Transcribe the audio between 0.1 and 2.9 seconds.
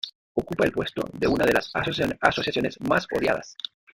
ocupa el puesto de una de las asociaciones